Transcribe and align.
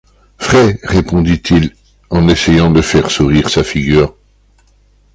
Frai, 0.39 0.79
répondit-il 0.81 1.75
en 2.09 2.27
essayant 2.27 2.71
de 2.71 2.81
faire 2.81 3.11
sourire 3.11 3.51
sa 3.51 3.63
figure. 3.63 4.15